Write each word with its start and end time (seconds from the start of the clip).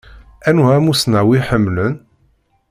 Anwa 0.49 0.69
amussnaw 0.77 1.29
i 1.37 1.39
ḥemmlen? 1.47 1.95